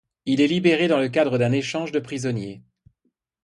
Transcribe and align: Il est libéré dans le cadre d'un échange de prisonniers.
Il 0.25 0.41
est 0.41 0.47
libéré 0.47 0.87
dans 0.87 0.97
le 0.97 1.09
cadre 1.09 1.37
d'un 1.37 1.51
échange 1.51 1.91
de 1.91 1.99
prisonniers. 1.99 2.63